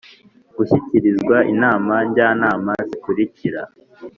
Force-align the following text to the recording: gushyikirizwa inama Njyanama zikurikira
gushyikirizwa 0.55 1.37
inama 1.53 1.93
Njyanama 2.07 2.73
zikurikira 2.87 3.61